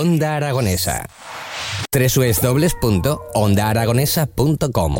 Onda 0.00 0.28
Aragonesa. 0.36 1.04
www.ondaaragonesa.com 1.92 4.92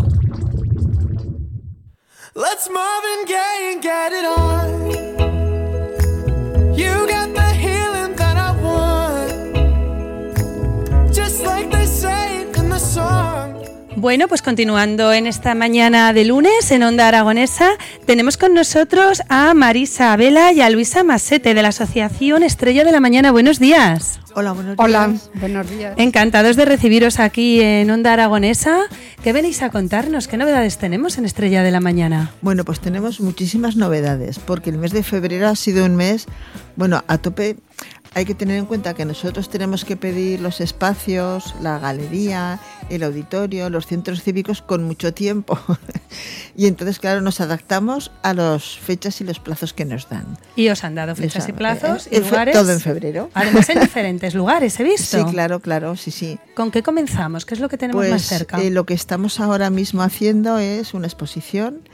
Let's 2.34 2.68
Marvin 2.76 3.24
Gaye 3.26 3.72
and 3.72 3.82
get 3.82 4.12
it 4.12 4.24
on. 4.38 4.68
You 6.78 6.94
got 7.08 7.19
Bueno, 14.00 14.28
pues 14.28 14.40
continuando 14.40 15.12
en 15.12 15.26
esta 15.26 15.54
mañana 15.54 16.14
de 16.14 16.24
lunes 16.24 16.70
en 16.70 16.82
Onda 16.82 17.06
Aragonesa, 17.06 17.72
tenemos 18.06 18.38
con 18.38 18.54
nosotros 18.54 19.20
a 19.28 19.52
Marisa 19.52 20.16
Vela 20.16 20.54
y 20.54 20.62
a 20.62 20.70
Luisa 20.70 21.04
Masete 21.04 21.52
de 21.52 21.60
la 21.60 21.68
Asociación 21.68 22.42
Estrella 22.42 22.82
de 22.82 22.92
la 22.92 23.00
Mañana. 23.00 23.30
Buenos 23.30 23.58
días. 23.58 24.18
Hola, 24.34 24.52
buenos 24.52 24.76
Hola, 24.78 25.08
días. 25.08 25.30
buenos 25.34 25.68
días. 25.68 25.94
Encantados 25.98 26.56
de 26.56 26.64
recibiros 26.64 27.20
aquí 27.20 27.60
en 27.60 27.90
Onda 27.90 28.14
Aragonesa. 28.14 28.84
¿Qué 29.22 29.34
venís 29.34 29.60
a 29.60 29.68
contarnos? 29.68 30.28
¿Qué 30.28 30.38
novedades 30.38 30.78
tenemos 30.78 31.18
en 31.18 31.26
Estrella 31.26 31.62
de 31.62 31.70
la 31.70 31.80
Mañana? 31.80 32.30
Bueno, 32.40 32.64
pues 32.64 32.80
tenemos 32.80 33.20
muchísimas 33.20 33.76
novedades, 33.76 34.38
porque 34.38 34.70
el 34.70 34.78
mes 34.78 34.92
de 34.92 35.02
febrero 35.02 35.46
ha 35.46 35.56
sido 35.56 35.84
un 35.84 35.96
mes, 35.96 36.24
bueno, 36.74 37.04
a 37.06 37.18
tope. 37.18 37.56
Hay 38.12 38.24
que 38.24 38.34
tener 38.34 38.56
en 38.56 38.66
cuenta 38.66 38.94
que 38.94 39.04
nosotros 39.04 39.48
tenemos 39.48 39.84
que 39.84 39.96
pedir 39.96 40.40
los 40.40 40.60
espacios, 40.60 41.54
la 41.60 41.78
galería, 41.78 42.58
el 42.88 43.04
auditorio, 43.04 43.70
los 43.70 43.86
centros 43.86 44.22
cívicos 44.22 44.62
con 44.62 44.82
mucho 44.82 45.14
tiempo. 45.14 45.58
y 46.56 46.66
entonces, 46.66 46.98
claro, 46.98 47.20
nos 47.20 47.40
adaptamos 47.40 48.10
a 48.22 48.34
las 48.34 48.64
fechas 48.78 49.20
y 49.20 49.24
los 49.24 49.38
plazos 49.38 49.72
que 49.72 49.84
nos 49.84 50.08
dan. 50.08 50.36
Y 50.56 50.70
os 50.70 50.82
han 50.82 50.96
dado 50.96 51.14
fechas 51.14 51.48
y 51.48 51.52
plazos 51.52 52.08
eh, 52.08 52.16
y 52.16 52.20
lugares. 52.20 52.52
Todo 52.54 52.72
en 52.72 52.80
febrero. 52.80 53.30
Además 53.32 53.68
en 53.70 53.80
diferentes 53.80 54.34
lugares, 54.34 54.78
he 54.80 54.82
visto. 54.82 55.18
Sí, 55.18 55.24
claro, 55.30 55.60
claro, 55.60 55.94
sí, 55.96 56.10
sí. 56.10 56.38
¿Con 56.54 56.72
qué 56.72 56.82
comenzamos? 56.82 57.46
¿Qué 57.46 57.54
es 57.54 57.60
lo 57.60 57.68
que 57.68 57.78
tenemos 57.78 58.00
Pues 58.00 58.10
más 58.10 58.22
cerca? 58.22 58.60
eh, 58.60 58.70
lo 58.70 58.86
que 58.86 58.94
estamos 58.94 59.38
ahora 59.38 59.70
mismo 59.70 60.02
haciendo 60.02 60.58
es 60.58 60.94
una 60.94 61.06
exposición 61.06 61.88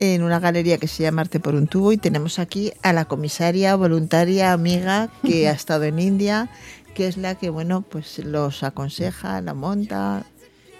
en 0.00 0.22
una 0.22 0.40
galería 0.40 0.78
que 0.78 0.88
se 0.88 1.02
llama 1.02 1.22
Arte 1.22 1.40
por 1.40 1.54
un 1.54 1.66
tubo 1.66 1.92
y 1.92 1.96
tenemos 1.96 2.38
aquí 2.38 2.72
a 2.82 2.92
la 2.92 3.06
comisaria 3.06 3.74
voluntaria 3.76 4.52
amiga 4.52 5.08
que 5.24 5.48
ha 5.48 5.52
estado 5.52 5.84
en 5.84 5.98
India, 5.98 6.48
que 6.94 7.08
es 7.08 7.16
la 7.16 7.34
que 7.34 7.50
bueno 7.50 7.82
pues 7.82 8.18
los 8.18 8.62
aconseja, 8.62 9.40
la 9.40 9.54
monta 9.54 10.24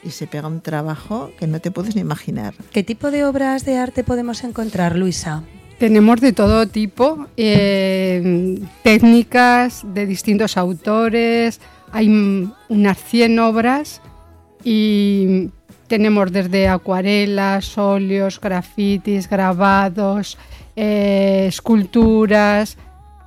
y 0.02 0.10
se 0.10 0.26
pega 0.26 0.46
un 0.46 0.60
trabajo 0.60 1.30
que 1.38 1.46
no 1.46 1.60
te 1.60 1.70
puedes 1.70 1.94
ni 1.94 2.00
imaginar. 2.00 2.54
¿Qué 2.72 2.82
tipo 2.82 3.10
de 3.10 3.24
obras 3.24 3.64
de 3.64 3.76
arte 3.76 4.04
podemos 4.04 4.44
encontrar, 4.44 4.96
Luisa? 4.96 5.42
Tenemos 5.78 6.20
de 6.20 6.32
todo 6.32 6.66
tipo, 6.66 7.26
eh, 7.36 8.58
técnicas 8.82 9.82
de 9.94 10.06
distintos 10.06 10.56
autores, 10.56 11.60
hay 11.92 12.08
unas 12.68 12.98
100 12.98 13.38
obras 13.38 14.00
y 14.64 15.50
tenemos 15.88 16.30
desde 16.30 16.68
acuarelas, 16.68 17.76
óleos, 17.78 18.40
grafitis, 18.40 19.28
grabados, 19.28 20.38
eh, 20.76 21.46
esculturas, 21.48 22.76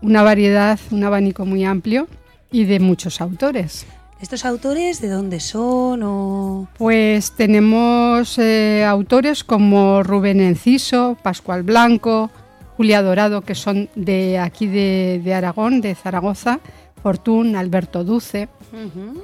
una 0.02 0.24
variedad, 0.24 0.80
un 0.92 1.04
abanico 1.04 1.46
muy 1.46 1.66
amplio 1.66 2.08
y 2.52 2.66
de 2.66 2.80
muchos 2.80 3.20
autores. 3.20 3.86
¿Estos 4.22 4.46
autores 4.46 5.02
de 5.02 5.10
dónde 5.10 5.40
son? 5.40 6.04
O... 6.04 6.68
Pues 6.78 7.32
tenemos 7.36 8.38
eh, 8.38 8.86
autores 8.86 9.44
como 9.44 10.04
Rubén 10.04 10.40
Enciso, 10.42 11.18
Pascual 11.24 11.64
Blanco, 11.64 12.30
Julia 12.78 13.02
Dorado, 13.02 13.42
que 13.42 13.56
son 13.56 13.90
de 13.96 14.38
aquí 14.38 14.68
de, 14.68 15.22
de 15.24 15.34
Aragón, 15.34 15.82
de 15.82 15.96
Zaragoza, 15.96 16.60
Fortún, 17.02 17.56
Alberto 17.56 18.04
Duce, 18.04 18.48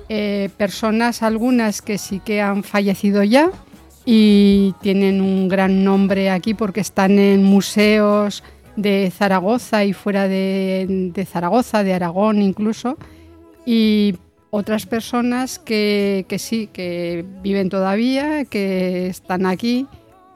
eh, 0.09 0.49
personas 0.57 1.21
algunas 1.23 1.81
que 1.81 1.97
sí 1.97 2.19
que 2.19 2.41
han 2.41 2.63
fallecido 2.63 3.23
ya 3.23 3.51
y 4.05 4.73
tienen 4.81 5.21
un 5.21 5.47
gran 5.47 5.83
nombre 5.83 6.29
aquí 6.29 6.53
porque 6.53 6.79
están 6.79 7.19
en 7.19 7.43
museos 7.43 8.43
de 8.75 9.11
Zaragoza 9.15 9.83
y 9.83 9.93
fuera 9.93 10.27
de, 10.27 11.11
de 11.13 11.25
Zaragoza, 11.25 11.83
de 11.83 11.93
Aragón 11.93 12.41
incluso, 12.41 12.97
y 13.65 14.15
otras 14.49 14.85
personas 14.85 15.59
que, 15.59 16.25
que 16.29 16.39
sí, 16.39 16.69
que 16.71 17.25
viven 17.41 17.69
todavía, 17.69 18.45
que 18.45 19.07
están 19.07 19.45
aquí 19.45 19.87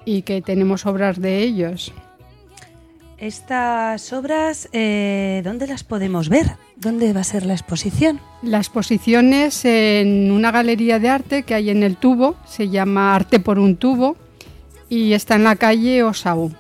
y 0.05 0.23
que 0.23 0.41
tenemos 0.41 0.85
obras 0.85 1.21
de 1.21 1.39
ellos. 1.39 1.93
Estas 3.21 4.13
obras, 4.13 4.67
eh, 4.73 5.41
¿dónde 5.43 5.67
las 5.67 5.83
podemos 5.83 6.27
ver? 6.27 6.57
¿Dónde 6.75 7.13
va 7.13 7.21
a 7.21 7.23
ser 7.23 7.45
la 7.45 7.53
exposición? 7.53 8.19
La 8.41 8.57
exposición 8.57 9.31
es 9.31 9.63
en 9.63 10.31
una 10.31 10.49
galería 10.49 10.97
de 10.97 11.09
arte 11.09 11.43
que 11.43 11.53
hay 11.53 11.69
en 11.69 11.83
el 11.83 11.97
tubo, 11.97 12.35
se 12.47 12.69
llama 12.69 13.13
Arte 13.13 13.39
por 13.39 13.59
un 13.59 13.75
tubo 13.75 14.17
y 14.89 15.13
está 15.13 15.35
en 15.35 15.43
la 15.43 15.55
calle 15.55 16.01
Osaú. 16.01 16.51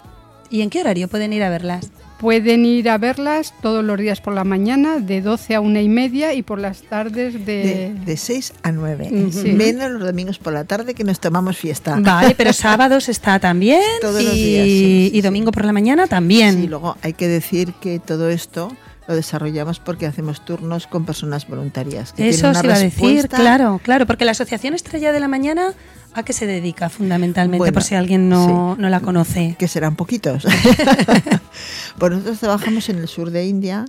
¿Y 0.51 0.61
en 0.61 0.69
qué 0.69 0.81
horario 0.81 1.07
pueden 1.07 1.33
ir 1.33 1.41
a 1.41 1.49
verlas? 1.49 1.89
Pueden 2.21 2.65
ir 2.67 2.87
a 2.87 2.99
verlas 2.99 3.51
todos 3.63 3.83
los 3.83 3.97
días 3.97 4.21
por 4.21 4.33
la 4.35 4.43
mañana, 4.43 4.99
de 4.99 5.21
12 5.21 5.55
a 5.55 5.59
una 5.59 5.81
y 5.81 5.89
media, 5.89 6.35
y 6.35 6.43
por 6.43 6.59
las 6.59 6.83
tardes 6.83 7.33
De, 7.45 7.93
de... 7.95 7.95
de 8.05 8.15
6 8.17 8.53
a 8.61 8.71
9, 8.71 9.09
Ujú. 9.11 9.47
menos 9.55 9.89
los 9.89 10.03
domingos 10.05 10.37
por 10.37 10.53
la 10.53 10.63
tarde 10.65 10.93
que 10.93 11.03
nos 11.03 11.19
tomamos 11.19 11.57
fiesta. 11.57 11.97
Vale, 11.99 12.35
pero 12.37 12.53
sábados 12.53 13.09
está 13.09 13.39
también. 13.39 13.81
Todos 14.01 14.21
y, 14.21 14.25
los 14.25 14.33
días, 14.35 14.65
sí, 14.65 15.09
sí, 15.11 15.17
y 15.17 15.21
domingo 15.21 15.51
por 15.51 15.65
la 15.65 15.73
mañana 15.73 16.05
también. 16.05 16.61
Sí, 16.61 16.67
luego 16.67 16.95
hay 17.01 17.13
que 17.13 17.27
decir 17.27 17.73
que 17.81 17.97
todo 17.97 18.29
esto 18.29 18.71
lo 19.07 19.15
desarrollamos 19.15 19.79
porque 19.79 20.05
hacemos 20.05 20.45
turnos 20.45 20.85
con 20.85 21.05
personas 21.07 21.47
voluntarias. 21.47 22.13
Que 22.13 22.29
Eso 22.29 22.51
una 22.51 22.61
iba 22.63 22.75
a 22.75 22.79
decir, 22.79 23.01
respuesta- 23.03 23.37
claro, 23.37 23.81
claro, 23.83 24.05
porque 24.05 24.25
la 24.25 24.31
Asociación 24.31 24.75
Estrella 24.75 25.11
de 25.11 25.19
la 25.19 25.27
Mañana, 25.27 25.73
¿a 26.13 26.23
qué 26.23 26.33
se 26.33 26.45
dedica 26.47 26.89
fundamentalmente? 26.89 27.57
Bueno, 27.59 27.73
por 27.73 27.83
si 27.83 27.95
alguien 27.95 28.29
no, 28.29 28.73
sí. 28.75 28.81
no 28.81 28.89
la 28.89 28.99
conoce. 28.99 29.55
Que 29.57 29.67
serán 29.67 29.95
poquitos. 29.95 30.45
pues 31.97 32.11
nosotros 32.11 32.39
trabajamos 32.39 32.89
en 32.89 32.97
el 32.99 33.07
sur 33.07 33.31
de 33.31 33.45
India 33.45 33.85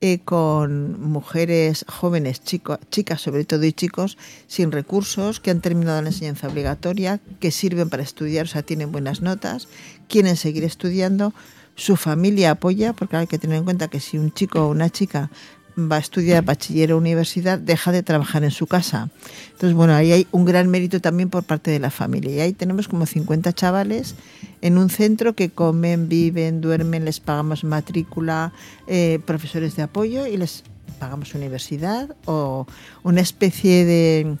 eh, 0.00 0.20
con 0.24 1.00
mujeres 1.00 1.84
jóvenes, 1.88 2.42
chico- 2.42 2.78
chicas 2.90 3.20
sobre 3.20 3.44
todo 3.44 3.64
y 3.64 3.72
chicos, 3.72 4.16
sin 4.46 4.70
recursos, 4.70 5.40
que 5.40 5.50
han 5.50 5.60
terminado 5.60 6.00
la 6.02 6.08
enseñanza 6.08 6.46
obligatoria, 6.48 7.18
que 7.40 7.50
sirven 7.50 7.88
para 7.90 8.02
estudiar, 8.04 8.44
o 8.46 8.48
sea, 8.48 8.62
tienen 8.62 8.92
buenas 8.92 9.22
notas, 9.22 9.66
quieren 10.08 10.36
seguir 10.36 10.62
estudiando, 10.64 11.34
su 11.74 11.96
familia 11.96 12.52
apoya, 12.52 12.92
porque 12.92 13.16
hay 13.16 13.26
que 13.26 13.38
tener 13.38 13.56
en 13.58 13.64
cuenta 13.64 13.88
que 13.88 13.98
si 14.00 14.18
un 14.18 14.32
chico 14.32 14.60
o 14.66 14.70
una 14.70 14.88
chica 14.90 15.30
va 15.78 15.96
a 15.96 15.98
estudiar 16.00 16.44
bachiller 16.44 16.92
o 16.92 16.98
universidad, 16.98 17.58
deja 17.58 17.92
de 17.92 18.02
trabajar 18.02 18.42
en 18.42 18.50
su 18.50 18.66
casa. 18.66 19.10
Entonces, 19.52 19.74
bueno, 19.74 19.94
ahí 19.94 20.12
hay 20.12 20.26
un 20.32 20.44
gran 20.44 20.68
mérito 20.68 21.00
también 21.00 21.30
por 21.30 21.44
parte 21.44 21.70
de 21.70 21.78
la 21.78 21.90
familia. 21.90 22.34
Y 22.34 22.40
ahí 22.40 22.52
tenemos 22.52 22.88
como 22.88 23.06
50 23.06 23.52
chavales 23.52 24.14
en 24.60 24.78
un 24.78 24.90
centro 24.90 25.34
que 25.34 25.50
comen, 25.50 26.08
viven, 26.08 26.60
duermen, 26.60 27.04
les 27.04 27.20
pagamos 27.20 27.64
matrícula, 27.64 28.52
eh, 28.86 29.20
profesores 29.24 29.76
de 29.76 29.82
apoyo 29.82 30.26
y 30.26 30.36
les 30.36 30.64
pagamos 30.98 31.34
universidad 31.34 32.16
o 32.24 32.66
una 33.04 33.20
especie 33.20 33.84
de, 33.84 34.36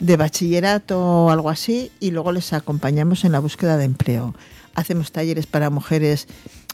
de 0.00 0.16
bachillerato 0.16 1.00
o 1.00 1.30
algo 1.30 1.48
así 1.50 1.90
y 1.98 2.10
luego 2.10 2.32
les 2.32 2.52
acompañamos 2.52 3.24
en 3.24 3.32
la 3.32 3.38
búsqueda 3.38 3.76
de 3.76 3.84
empleo. 3.84 4.34
Hacemos 4.74 5.12
talleres 5.12 5.46
para 5.46 5.70
mujeres 5.70 6.26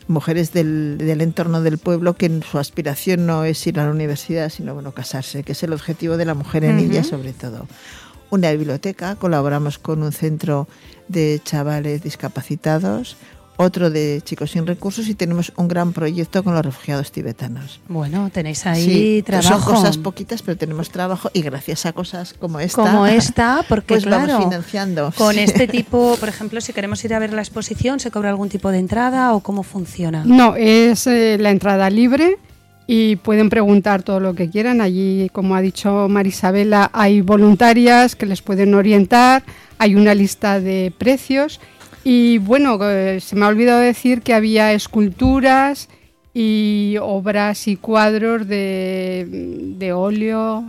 mujeres 0.08 0.52
del, 0.52 0.98
del 0.98 1.20
entorno 1.20 1.62
del 1.62 1.78
pueblo 1.78 2.14
que 2.14 2.40
su 2.50 2.58
aspiración 2.58 3.26
no 3.26 3.44
es 3.44 3.66
ir 3.66 3.78
a 3.78 3.84
la 3.84 3.90
universidad, 3.90 4.48
sino 4.48 4.74
bueno, 4.74 4.92
casarse, 4.92 5.42
que 5.42 5.52
es 5.52 5.62
el 5.62 5.72
objetivo 5.72 6.16
de 6.16 6.24
la 6.24 6.34
mujer 6.34 6.64
en. 6.64 6.80
India 6.80 7.04
sobre 7.04 7.32
todo. 7.32 7.66
Una 8.30 8.52
biblioteca, 8.52 9.16
colaboramos 9.16 9.78
con 9.78 10.02
un 10.02 10.12
centro 10.12 10.68
de 11.08 11.40
chavales 11.44 12.02
discapacitados 12.02 13.16
otro 13.62 13.90
de 13.90 14.22
chicos 14.24 14.52
sin 14.52 14.66
recursos 14.66 15.06
y 15.08 15.14
tenemos 15.14 15.52
un 15.56 15.68
gran 15.68 15.92
proyecto 15.92 16.42
con 16.42 16.54
los 16.54 16.64
refugiados 16.64 17.12
tibetanos. 17.12 17.80
Bueno, 17.88 18.30
tenéis 18.32 18.64
ahí 18.66 18.84
Sí, 18.84 19.22
trabajo. 19.24 19.48
Son 19.60 19.74
cosas 19.74 19.98
poquitas, 19.98 20.40
pero 20.40 20.56
tenemos 20.56 20.88
trabajo 20.90 21.30
y 21.34 21.42
gracias 21.42 21.84
a 21.84 21.92
cosas 21.92 22.32
como 22.32 22.58
esta, 22.58 22.76
como 22.82 23.06
esta, 23.06 23.62
porque 23.68 23.94
pues 23.94 24.04
claro, 24.04 24.26
vamos 24.32 24.44
financiando. 24.44 25.12
con 25.16 25.34
Sí. 25.34 25.40
este 25.40 25.68
tipo, 25.76 26.16
por 26.18 26.28
ejemplo, 26.30 26.60
si 26.62 26.72
queremos 26.72 27.04
ir 27.04 27.12
a 27.12 27.18
ver 27.18 27.32
la 27.34 27.42
exposición, 27.42 28.00
¿se 28.00 28.10
cobra 28.10 28.30
algún 28.30 28.48
tipo 28.48 28.70
de 28.70 28.78
entrada 28.78 29.34
o 29.34 29.40
cómo 29.40 29.62
funciona? 29.62 30.22
No, 30.24 30.56
es 30.56 31.06
eh, 31.06 31.36
la 31.38 31.50
entrada 31.50 31.90
libre 31.90 32.38
y 32.86 33.16
pueden 33.16 33.50
preguntar 33.50 34.02
todo 34.02 34.20
lo 34.20 34.34
que 34.34 34.48
quieran. 34.48 34.80
Allí, 34.80 35.28
como 35.34 35.54
ha 35.54 35.60
dicho 35.60 36.08
Marisabela, 36.08 36.90
hay 36.94 37.20
voluntarias 37.20 38.16
que 38.16 38.24
les 38.26 38.40
pueden 38.40 38.74
orientar, 38.74 39.42
hay 39.78 39.94
una 39.96 40.14
lista 40.14 40.60
de 40.60 40.92
precios 40.96 41.60
y 42.04 42.38
bueno, 42.38 42.78
eh, 42.82 43.20
se 43.20 43.36
me 43.36 43.44
ha 43.44 43.48
olvidado 43.48 43.80
decir 43.80 44.22
que 44.22 44.34
había 44.34 44.72
esculturas 44.72 45.88
y 46.34 46.96
obras 47.00 47.66
y 47.68 47.76
cuadros 47.76 48.46
de, 48.46 49.26
de 49.78 49.92
óleo 49.92 50.64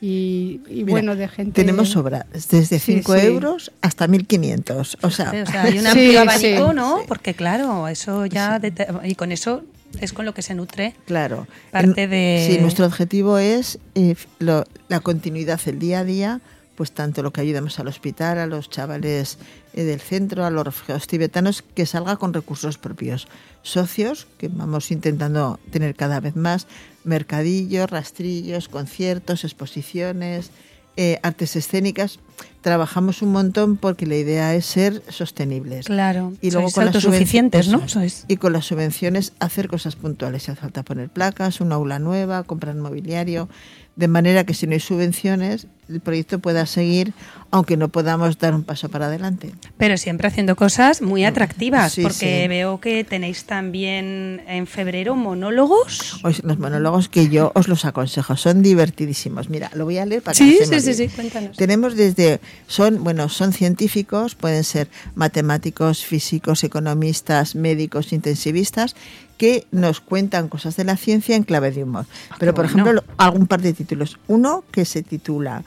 y, 0.00 0.60
y 0.68 0.74
Mira, 0.84 0.90
bueno, 0.90 1.16
de 1.16 1.28
gente... 1.28 1.52
Tenemos 1.52 1.96
obras 1.96 2.24
desde 2.50 2.78
Sí, 2.78 2.96
5 2.96 3.14
sí. 3.14 3.26
euros 3.26 3.72
hasta 3.80 4.06
1.500. 4.06 4.96
O 5.02 5.10
sea, 5.10 5.30
Sí, 5.30 5.36
o 5.38 5.46
sea, 5.46 5.62
hay 5.62 5.78
un 5.78 5.84
Sí, 5.84 5.88
amplio 5.88 6.20
abanico, 6.20 6.68
sí, 6.70 6.74
¿no? 6.76 6.98
sí. 6.98 7.04
Porque 7.08 7.34
claro, 7.34 7.88
eso 7.88 8.26
ya 8.26 8.60
y 9.04 9.14
con 9.14 9.32
eso 9.32 9.62
es 10.00 10.12
con 10.12 10.24
lo 10.26 10.34
que 10.34 10.42
se 10.42 10.54
nutre. 10.54 10.94
Claro. 11.06 11.46
Parte 11.70 12.02
En- 12.02 12.10
de- 12.10 12.46
Sí, 12.50 12.58
nuestro 12.60 12.84
objetivo 12.84 13.38
es 13.38 13.78
eh, 13.94 14.16
lo- 14.40 14.64
la 14.88 15.00
continuidad, 15.00 15.60
el 15.66 15.78
día 15.78 16.00
a 16.00 16.04
día, 16.04 16.40
pues 16.76 16.92
tanto 16.92 17.22
lo 17.22 17.32
que 17.32 17.40
ayudamos 17.40 17.78
al 17.78 17.88
hospital, 17.88 18.38
a 18.38 18.46
los 18.46 18.68
chavales 18.70 19.38
eh, 19.72 19.84
del 19.84 20.00
centro, 20.00 20.44
a 20.44 20.50
los 20.50 20.64
refugiados 20.64 21.06
tibetanos, 21.06 21.62
que 21.62 21.86
salga 21.86 22.16
con 22.16 22.32
recursos 22.34 22.78
propios. 22.78 23.28
Socios, 23.62 24.26
que 24.38 24.48
vamos 24.48 24.90
intentando 24.90 25.58
tener 25.70 25.94
cada 25.94 26.20
vez 26.20 26.36
más, 26.36 26.66
mercadillos, 27.04 27.90
rastrillos, 27.90 28.68
conciertos, 28.68 29.44
exposiciones, 29.44 30.50
eh, 30.96 31.18
artes 31.22 31.56
escénicas. 31.56 32.18
Trabajamos 32.60 33.20
un 33.22 33.32
montón 33.32 33.76
porque 33.76 34.06
la 34.06 34.16
idea 34.16 34.54
es 34.54 34.64
ser 34.66 35.02
sostenibles. 35.08 35.86
Claro. 35.86 36.32
Y 36.40 36.50
luego 36.50 36.68
Sois 36.68 36.74
con 36.74 36.84
las 36.86 36.94
autosuficientes, 36.94 37.68
¿no? 37.68 37.80
Sois- 37.88 38.24
y 38.28 38.36
con 38.36 38.52
las 38.52 38.66
subvenciones 38.66 39.32
hacer 39.40 39.68
cosas 39.68 39.96
puntuales. 39.96 40.44
Si 40.44 40.50
hace 40.50 40.60
falta 40.60 40.82
poner 40.82 41.08
placas, 41.10 41.60
una 41.60 41.74
aula 41.76 41.98
nueva, 41.98 42.44
comprar 42.44 42.74
mobiliario, 42.76 43.48
de 43.96 44.08
manera 44.08 44.44
que 44.44 44.54
si 44.54 44.66
no 44.66 44.72
hay 44.72 44.80
subvenciones, 44.80 45.66
el 45.88 46.00
proyecto 46.00 46.38
pueda 46.38 46.66
seguir, 46.66 47.12
aunque 47.50 47.76
no 47.76 47.88
podamos 47.88 48.38
dar 48.38 48.54
un 48.54 48.64
paso 48.64 48.88
para 48.88 49.06
adelante. 49.06 49.52
Pero 49.76 49.96
siempre 49.96 50.26
haciendo 50.28 50.56
cosas 50.56 51.02
muy 51.02 51.24
atractivas, 51.24 51.92
Sí, 51.92 52.02
porque 52.02 52.42
sí. 52.42 52.48
veo 52.48 52.80
que 52.80 53.04
tenéis 53.04 53.44
también 53.44 54.42
en 54.48 54.66
febrero 54.66 55.14
monólogos. 55.14 56.20
Los 56.42 56.58
monólogos 56.58 57.08
que 57.08 57.28
yo 57.28 57.52
os 57.54 57.68
los 57.68 57.84
aconsejo, 57.84 58.36
son 58.36 58.62
divertidísimos. 58.62 59.48
Mira, 59.50 59.70
lo 59.74 59.84
voy 59.84 59.98
a 59.98 60.06
leer 60.06 60.22
para 60.22 60.36
que 60.36 60.44
Sí, 60.44 60.58
se 60.64 60.66
sí, 60.66 60.80
sí, 60.80 60.94
sí, 60.94 61.08
cuéntanos. 61.14 61.56
Tenemos 61.56 61.94
desde, 61.96 62.40
son, 62.66 63.04
bueno, 63.04 63.28
son 63.28 63.52
científicos, 63.52 64.34
pueden 64.34 64.64
ser 64.64 64.88
matemáticos, 65.14 66.04
físicos, 66.04 66.64
economistas, 66.64 67.54
médicos, 67.54 68.12
intensivistas, 68.12 68.94
que 69.38 69.66
nos 69.72 70.00
cuentan 70.00 70.48
cosas 70.48 70.76
de 70.76 70.84
la 70.84 70.96
ciencia 70.96 71.34
en 71.34 71.42
clave 71.42 71.70
de 71.72 71.82
humor. 71.82 72.06
Pero, 72.38 72.54
por 72.54 72.66
Ah, 72.66 72.68
bueno. 72.72 72.82
ejemplo, 72.90 72.92
lo- 72.92 73.14
algún 73.18 73.46
par 73.46 73.60
de 73.62 73.72
títulos. 73.72 74.18
Uno 74.28 74.64
que 74.70 74.84
se 74.84 75.02
titula 75.02 75.64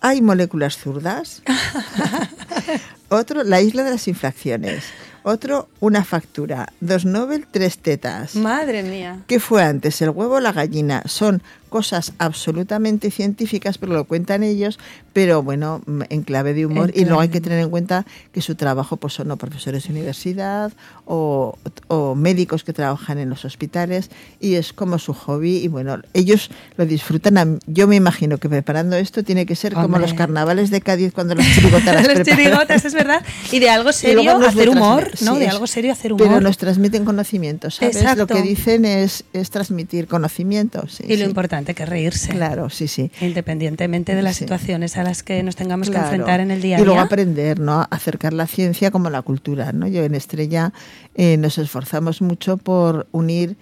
¿Hay 0.00 0.22
moléculas 0.22 0.76
zurdas? 0.78 1.42
Otro, 3.08 3.42
La 3.42 3.60
isla 3.60 3.82
de 3.84 3.90
las 3.92 4.06
infracciones. 4.08 4.84
Otro, 5.24 5.68
Una 5.80 6.04
factura. 6.04 6.72
Dos 6.80 7.04
Nobel, 7.04 7.46
tres 7.50 7.78
tetas. 7.78 8.34
Madre 8.36 8.82
mía. 8.82 9.18
¿Qué 9.26 9.40
fue 9.40 9.62
antes, 9.62 10.00
el 10.00 10.10
huevo 10.10 10.36
o 10.36 10.40
la 10.40 10.52
gallina? 10.52 11.02
Son 11.06 11.42
cosas 11.68 12.12
absolutamente 12.18 13.10
científicas, 13.10 13.78
pero 13.78 13.92
lo 13.92 14.04
cuentan 14.04 14.42
ellos, 14.42 14.78
pero 15.12 15.42
bueno, 15.42 15.80
mm, 15.86 16.02
en 16.10 16.22
clave 16.22 16.54
de 16.54 16.66
humor. 16.66 16.90
Y 16.94 17.04
luego 17.04 17.20
hay 17.20 17.28
que 17.28 17.40
tener 17.40 17.60
en 17.60 17.70
cuenta 17.70 18.04
que 18.32 18.40
su 18.40 18.54
trabajo 18.54 18.96
pues 18.96 19.14
son 19.14 19.30
o 19.30 19.36
profesores 19.36 19.84
de 19.84 19.90
universidad 19.92 20.72
o, 21.04 21.56
o 21.88 22.14
médicos 22.14 22.64
que 22.64 22.72
trabajan 22.72 23.18
en 23.18 23.28
los 23.30 23.44
hospitales 23.44 24.10
y 24.40 24.54
es 24.54 24.72
como 24.72 24.98
su 24.98 25.12
hobby 25.14 25.58
y 25.58 25.68
bueno, 25.68 25.98
ellos 26.14 26.50
lo 26.76 26.86
disfrutan. 26.86 27.38
Am- 27.38 27.58
Yo 27.66 27.86
me 27.86 27.96
imagino 27.96 28.38
que 28.38 28.48
preparando 28.48 28.96
esto 28.96 29.22
tiene 29.22 29.46
que 29.46 29.56
ser 29.56 29.74
como 29.74 29.98
los 29.98 30.14
carnavales 30.14 30.70
de 30.70 30.80
Cádiz 30.80 31.12
cuando 31.12 31.34
los 31.36 31.44
chirigotas 31.46 31.94
las 31.94 32.18
Los 32.18 32.26
chirigotas, 32.26 32.84
es 32.84 32.94
verdad. 32.94 33.22
Y 33.52 33.58
de 33.58 33.70
algo 33.70 33.92
serio 33.92 34.46
hacer 34.46 34.68
humor. 34.68 35.10
¿no? 35.22 35.34
Sí, 35.34 35.40
de 35.40 35.48
algo 35.48 35.66
serio 35.66 35.92
hacer 35.92 36.12
humor. 36.12 36.28
Pero 36.28 36.40
nos 36.40 36.56
transmiten 36.58 37.04
conocimiento, 37.04 37.70
¿sabes? 37.70 37.96
Exacto. 37.96 38.18
Lo 38.22 38.26
que 38.26 38.42
dicen 38.42 38.84
es, 38.84 39.24
es 39.32 39.50
transmitir 39.50 40.06
conocimiento. 40.06 40.86
sí, 40.88 41.04
y 41.06 41.16
lo 41.16 41.24
sí. 41.24 41.24
importante 41.24 41.57
que 41.74 41.86
reírse. 41.86 42.30
Claro, 42.30 42.70
sí, 42.70 42.88
sí. 42.88 43.10
Independientemente 43.20 44.14
de 44.14 44.22
las 44.22 44.36
Sí. 44.36 44.44
situaciones 44.44 44.96
a 44.96 45.02
las 45.02 45.22
que 45.22 45.42
nos 45.42 45.56
tengamos 45.56 45.88
Claro. 45.90 46.04
que 46.08 46.14
enfrentar 46.14 46.40
en 46.40 46.50
el 46.50 46.60
día 46.62 46.76
a 46.76 46.80
y 46.80 46.84
luego 46.84 46.96
día. 47.00 47.02
aprender, 47.04 47.58
¿no? 47.60 47.86
Acercar 47.90 48.32
la 48.32 48.46
ciencia 48.46 48.90
como 48.90 49.10
la 49.10 49.22
cultura, 49.22 49.72
¿no? 49.72 49.86
Yo 49.88 50.02
en 50.04 50.14
Estrella 50.14 50.72
eh, 51.14 51.36
nos 51.36 51.58
esforzamos 51.58 52.22
mucho 52.22 52.56
por 52.56 53.06
unir 53.12 53.56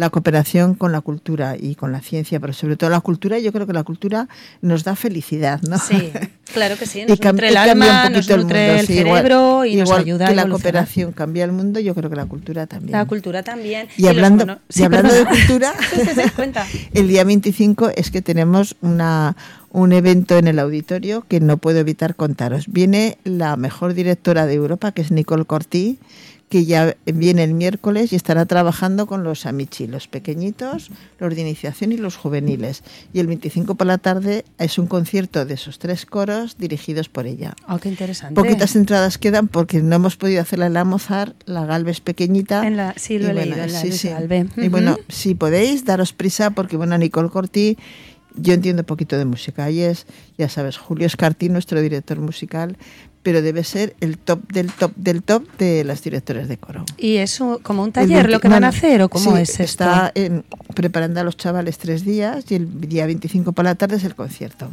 la 0.00 0.10
cooperación 0.10 0.74
con 0.74 0.90
la 0.92 1.00
cultura 1.00 1.56
y 1.60 1.76
con 1.76 1.92
la 1.92 2.00
ciencia, 2.00 2.40
pero 2.40 2.52
sobre 2.52 2.76
todo 2.76 2.90
la 2.90 3.00
cultura, 3.00 3.38
yo 3.38 3.52
creo 3.52 3.66
que 3.66 3.72
la 3.72 3.84
cultura 3.84 4.28
nos 4.62 4.82
da 4.82 4.96
felicidad, 4.96 5.60
¿no? 5.62 5.78
Sí, 5.78 6.10
claro 6.52 6.76
que 6.76 6.86
sí. 6.86 7.00
Y 7.06 7.06
Nos 7.06 7.20
cam- 7.20 7.32
nutre 7.32 7.46
y 7.46 7.50
el 7.50 7.56
alma, 7.56 8.08
nos 8.10 8.28
el 8.28 8.40
nutre 8.40 8.66
mundo, 8.66 8.80
el 8.80 8.86
sí, 8.86 8.92
igual- 8.94 9.16
cerebro 9.22 9.64
y 9.64 9.76
nos 9.76 9.90
ayuda 9.92 10.26
que 10.26 10.32
a 10.32 10.34
la 10.36 10.48
cooperación 10.48 11.12
cambia 11.12 11.44
el 11.44 11.52
mundo, 11.52 11.78
yo 11.80 11.94
creo 11.94 12.10
que 12.10 12.16
la 12.16 12.26
cultura 12.26 12.66
también. 12.66 12.92
La 12.92 13.04
cultura 13.04 13.42
también. 13.42 13.86
Y 13.96 14.06
hablando, 14.08 14.46
mono- 14.46 14.58
y 14.74 14.82
hablando 14.82 15.12
de 15.14 15.24
cultura, 15.26 15.72
el 16.94 17.08
día 17.08 17.24
25 17.24 17.90
es 17.94 18.10
que 18.10 18.22
tenemos 18.22 18.76
una, 18.80 19.36
un 19.70 19.92
evento 19.92 20.36
en 20.38 20.48
el 20.48 20.58
auditorio 20.58 21.24
que 21.28 21.40
no 21.40 21.58
puedo 21.58 21.78
evitar 21.78 22.14
contaros. 22.16 22.64
Viene 22.68 23.18
la 23.24 23.56
mejor 23.56 23.94
directora 23.94 24.46
de 24.46 24.54
Europa, 24.54 24.92
que 24.92 25.02
es 25.02 25.10
Nicole 25.10 25.44
Cortí, 25.44 25.98
que 26.50 26.64
ya 26.66 26.96
viene 27.06 27.44
el 27.44 27.54
miércoles 27.54 28.12
y 28.12 28.16
estará 28.16 28.44
trabajando 28.44 29.06
con 29.06 29.22
los 29.22 29.46
Amici, 29.46 29.86
los 29.86 30.08
pequeñitos, 30.08 30.90
los 31.20 31.34
de 31.34 31.40
iniciación 31.40 31.92
y 31.92 31.96
los 31.96 32.16
juveniles. 32.16 32.82
Y 33.12 33.20
el 33.20 33.28
25 33.28 33.76
por 33.76 33.86
la 33.86 33.98
tarde 33.98 34.44
es 34.58 34.76
un 34.76 34.86
concierto 34.88 35.44
de 35.46 35.54
esos 35.54 35.78
tres 35.78 36.04
coros 36.06 36.58
dirigidos 36.58 37.08
por 37.08 37.26
ella. 37.28 37.54
Oh, 37.68 37.78
qué 37.78 37.88
interesante. 37.88 38.34
Poquitas 38.34 38.74
entradas 38.74 39.16
quedan 39.16 39.46
porque 39.46 39.80
no 39.80 39.94
hemos 39.94 40.16
podido 40.16 40.42
hacerla 40.42 40.66
en 40.66 40.74
la 40.74 40.84
Mozart, 40.84 41.36
la 41.46 41.64
Galvez 41.66 42.00
pequeñita. 42.00 42.66
En 42.66 42.76
la- 42.76 42.94
sí, 42.96 43.18
lo 43.20 43.28
he 43.30 43.32
leído, 43.34 43.54
en 43.62 43.72
la 43.72 43.82
Luis 43.84 44.04
Galve. 44.04 44.46
Y 44.56 44.68
bueno, 44.68 44.98
si 45.08 45.36
podéis, 45.36 45.84
daros 45.84 46.12
prisa 46.12 46.50
porque 46.50 46.76
bueno, 46.76 46.98
Nicole 46.98 47.28
Corti, 47.30 47.78
yo 48.36 48.54
entiendo 48.54 48.82
un 48.82 48.86
poquito 48.86 49.18
de 49.18 49.24
música 49.24 49.70
y 49.70 49.80
es, 49.80 50.06
ya 50.38 50.48
sabes, 50.48 50.78
Julio 50.78 51.06
Escartí, 51.06 51.48
nuestro 51.48 51.80
director 51.80 52.18
musical, 52.20 52.76
pero 53.22 53.42
debe 53.42 53.64
ser 53.64 53.94
el 54.00 54.16
top 54.18 54.40
del 54.52 54.70
top 54.72 54.92
del 54.96 55.22
top 55.22 55.44
de 55.58 55.84
las 55.84 56.02
directoras 56.02 56.48
de 56.48 56.56
coro. 56.56 56.84
¿Y 56.96 57.16
es 57.16 57.40
un- 57.40 57.58
como 57.58 57.82
un 57.82 57.92
taller 57.92 58.16
20 58.26 58.32
lo 58.32 58.40
que 58.40 58.48
van 58.48 58.64
a 58.64 58.68
hacer 58.68 59.02
o 59.02 59.08
cómo 59.08 59.36
sí, 59.36 59.42
es 59.42 59.50
esto? 59.50 59.62
Está 59.64 60.12
en- 60.14 60.44
preparando 60.74 61.20
a 61.20 61.24
los 61.24 61.36
chavales 61.36 61.78
tres 61.78 62.04
días 62.04 62.44
y 62.50 62.54
el 62.54 62.80
día 62.80 63.06
25 63.06 63.52
por 63.52 63.64
la 63.64 63.74
tarde 63.74 63.96
es 63.96 64.04
el 64.04 64.14
concierto. 64.14 64.70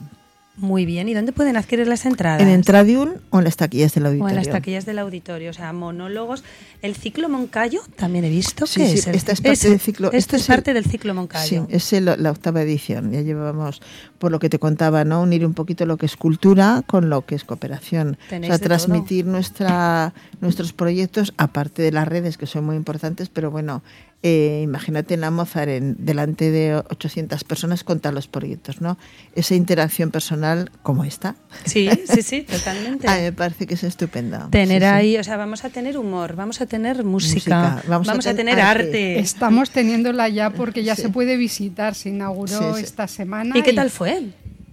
Muy 0.58 0.88
bien. 0.88 1.08
¿Y 1.08 1.14
dónde 1.14 1.32
pueden 1.34 1.56
adquirir 1.56 1.88
las 1.88 2.06
entradas? 2.08 2.42
En 2.42 2.48
Entradium 2.48 3.12
o 3.30 3.38
en 3.38 3.44
las 3.44 3.58
taquillas 3.58 3.94
del 3.94 4.06
o 4.06 4.08
auditorio. 4.08 4.30
en 4.32 4.36
las 4.38 4.50
taquillas 4.50 4.86
del 4.88 4.98
auditorio, 4.98 5.52
o 5.52 5.54
sea, 5.54 5.72
monólogos. 5.72 6.44
El 6.82 6.96
ciclo 6.96 7.30
Moncayo 7.30 7.82
también 7.96 8.26
he 8.26 8.30
visto 8.30 8.66
que 8.66 8.72
sí, 8.72 8.82
es 8.82 9.06
el- 9.08 9.16
esta 9.16 9.34
es 9.34 9.42
parte 9.42 9.70
del 9.70 9.80
ciclo- 9.80 10.08
Esto 10.08 10.18
este 10.18 10.36
es 10.38 10.50
el- 10.50 10.56
parte 10.56 10.74
del 10.74 10.86
ciclo 10.86 11.14
Moncayo. 11.14 11.68
Sí, 11.70 11.76
es 11.76 11.94
el- 11.94 12.06
la 12.18 12.32
octava 12.32 12.62
edición. 12.64 13.12
Ya 13.12 13.22
llevábamos, 13.22 13.82
por 14.18 14.32
lo 14.32 14.40
que 14.40 14.50
te 14.50 14.58
contaba, 14.58 15.04
¿no? 15.06 15.22
Unir 15.22 15.46
un 15.46 15.54
poquito 15.54 15.86
lo 15.86 15.98
que 15.98 16.08
es 16.08 16.18
cultura 16.18 16.84
con 16.88 17.10
lo 17.10 17.24
que 17.26 17.36
es 17.36 17.44
cooperación. 17.44 18.18
O 18.26 18.44
sea, 18.46 18.58
transmitir 18.58 19.26
nuestra, 19.28 20.14
nuestros 20.42 20.74
proyectos, 20.74 21.34
aparte 21.38 21.84
de 21.84 21.92
las 21.92 22.08
redes 22.08 22.38
que 22.38 22.48
son 22.48 22.66
muy 22.66 22.76
importantes, 22.76 23.30
pero 23.30 23.52
bueno, 23.52 23.84
eh, 24.24 24.62
imagínate 24.64 25.14
en 25.14 25.22
la 25.22 25.30
Mozart, 25.32 25.70
en, 25.70 25.96
delante 26.00 26.50
de 26.52 26.76
800 26.76 27.44
personas, 27.44 27.84
contar 27.84 28.14
los 28.14 28.28
proyectos, 28.28 28.82
¿no? 28.82 28.98
Esa 29.36 29.54
interacción 29.56 30.10
personal 30.12 30.72
como 30.84 31.04
esta. 31.04 31.36
Sí, 31.66 31.88
sí, 32.06 32.22
sí, 32.24 32.42
totalmente. 32.50 33.08
A 33.08 33.16
mí 33.16 33.22
me 33.22 33.32
parece 33.34 33.68
que 33.68 33.76
es 33.76 33.84
estupendo. 33.84 34.48
Tener 34.50 34.82
Sí, 34.82 34.88
sí. 34.88 34.94
ahí, 34.94 35.18
o 35.18 35.24
sea, 35.24 35.38
vamos 35.38 35.64
a 35.66 35.70
tener 35.70 35.98
humor, 35.98 36.36
vamos 36.36 36.60
a 36.62 36.66
tener 36.66 37.04
música, 37.04 37.36
Música, 37.36 37.84
vamos, 37.88 38.08
vamos 38.08 38.26
a, 38.28 38.32
a 38.32 38.34
ten- 38.34 38.46
tener 38.48 38.60
arte. 38.60 38.84
arte. 38.88 39.20
Estamos 39.20 39.70
teniéndola 39.70 40.28
ya 40.30 40.50
porque 40.50 40.84
ya 40.84 40.96
Sí. 40.96 41.04
se 41.04 41.10
puede 41.10 41.38
visitar, 41.38 41.94
se 41.96 42.10
inauguró 42.10 42.74
Sí, 42.74 42.80
sí. 42.80 42.84
esta 42.84 43.08
semana. 43.08 43.58
¿Y 43.58 43.62
qué 43.62 43.74
tal 43.74 43.90
fue? 43.92 44.24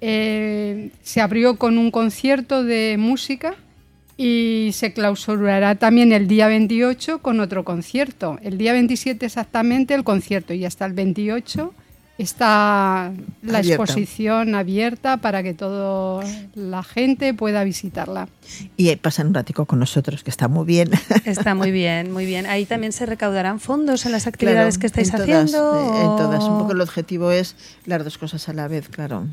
Eh, 0.00 0.90
se 1.02 1.20
abrió 1.20 1.56
con 1.56 1.78
un 1.78 1.90
concierto 1.90 2.64
de 2.64 2.96
música 2.98 3.54
y 4.16 4.71
se 4.73 4.92
clausurará 4.92 5.75
también 5.75 6.12
el 6.12 6.28
día 6.28 6.47
28 6.49 7.18
con 7.21 7.40
otro 7.40 7.64
concierto. 7.64 8.38
El 8.42 8.59
día 8.59 8.73
27 8.73 9.26
exactamente 9.26 9.94
el 9.94 10.04
concierto 10.04 10.54
y 10.54 10.64
hasta 10.64 10.87
el 10.87 10.92
28 10.92 11.75
está 12.16 13.12
la 13.42 13.59
Abierta. 13.59 13.83
exposición 13.83 14.54
abierta 14.54 15.16
para 15.16 15.42
que 15.42 15.52
toda 15.52 16.25
la 16.54 16.85
gente 16.85 17.35
pueda 17.35 17.64
visitarla. 17.64 18.28
Y 18.76 18.88
ahí 18.88 18.97
pasan 18.97 19.28
un 19.28 19.35
ratico 19.35 19.66
con 19.66 19.80
nosotros, 19.80 20.23
que 20.23 20.30
está 20.30 20.47
muy 20.47 20.64
bien. 20.64 20.90
Está 21.25 21.56
muy 21.56 21.73
bien, 21.73 22.12
muy 22.12 22.25
bien. 22.25 22.47
Ahí 22.47 22.66
también 22.66 22.92
se 22.92 23.06
recaudarán 23.06 23.59
fondos 23.59 24.06
en 24.06 24.12
las 24.12 24.26
actividades 24.28 24.78
Claro, 24.78 24.80
que 24.80 24.87
estáis 24.87 25.09
en 25.09 25.12
todas, 25.16 25.28
haciendo. 25.28 25.94
eh, 25.97 26.00
En 26.02 26.16
todas. 26.16 26.44
Un 26.44 26.59
poco 26.59 26.73
el 26.73 26.80
objetivo 26.83 27.33
es 27.33 27.56
las 27.85 28.04
dos 28.04 28.16
cosas 28.18 28.49
a 28.49 28.52
la 28.52 28.68
vez, 28.68 28.88
claro. 28.88 29.26